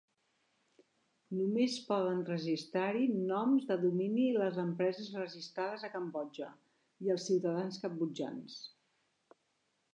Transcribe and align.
Només 1.39 1.75
poden 1.89 2.23
registrar-hi 2.29 3.05
noms 3.33 3.69
de 3.73 3.77
domini 3.85 4.25
les 4.39 4.59
empreses 4.65 5.13
registrades 5.21 5.87
a 5.91 5.95
Cambodja 5.99 6.51
i 7.07 7.15
els 7.19 7.31
ciutadans 7.33 7.81
cambodjans. 7.87 8.61